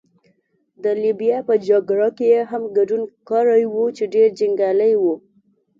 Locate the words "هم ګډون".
2.51-3.01